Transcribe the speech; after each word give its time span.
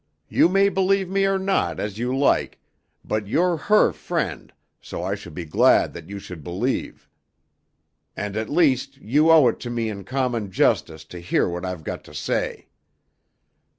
You 0.29 0.49
may 0.49 0.69
believe 0.69 1.11
me 1.11 1.25
or 1.25 1.37
not, 1.37 1.79
as 1.79 1.99
you 1.99 2.17
like, 2.17 2.59
but 3.05 3.27
you're 3.27 3.55
her 3.57 3.91
friend, 3.93 4.51
so 4.81 5.03
I 5.03 5.13
should 5.13 5.35
be 5.35 5.45
glad 5.45 5.93
that 5.93 6.09
you 6.09 6.17
should 6.17 6.43
believe. 6.43 7.07
And, 8.17 8.35
at 8.35 8.49
least, 8.49 8.97
you 8.97 9.29
owe 9.29 9.45
it 9.47 9.59
to 9.59 9.69
me 9.69 9.89
in 9.89 10.03
common 10.03 10.49
justice 10.49 11.03
to 11.05 11.19
hear 11.19 11.47
what 11.47 11.63
I've 11.65 11.83
got 11.83 12.03
to 12.05 12.15
say. 12.15 12.69